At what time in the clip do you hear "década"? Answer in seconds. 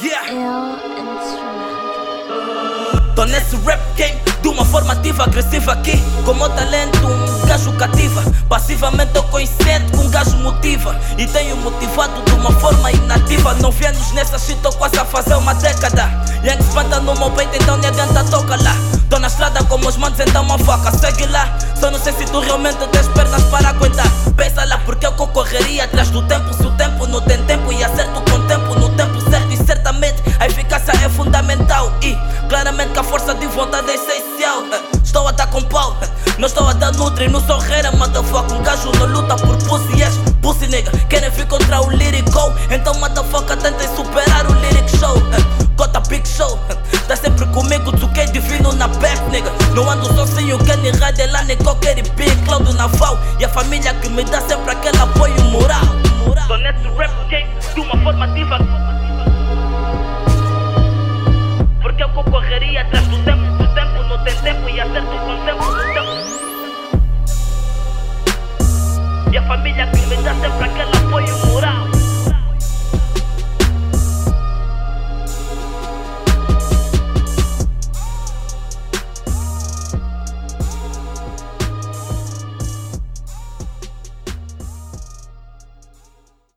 15.54-16.10